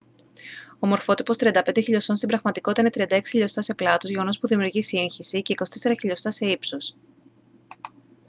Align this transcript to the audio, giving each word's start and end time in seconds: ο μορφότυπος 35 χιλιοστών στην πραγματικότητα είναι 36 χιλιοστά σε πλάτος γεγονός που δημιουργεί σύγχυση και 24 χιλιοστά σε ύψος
ο 0.79 0.87
μορφότυπος 0.87 1.35
35 1.39 1.61
χιλιοστών 1.81 2.15
στην 2.15 2.27
πραγματικότητα 2.27 2.81
είναι 2.95 3.19
36 3.19 3.21
χιλιοστά 3.25 3.61
σε 3.61 3.73
πλάτος 3.73 4.09
γεγονός 4.09 4.39
που 4.39 4.47
δημιουργεί 4.47 4.81
σύγχυση 4.81 5.41
και 5.41 5.53
24 5.89 5.93
χιλιοστά 5.99 6.31
σε 6.31 6.45
ύψος 6.45 6.95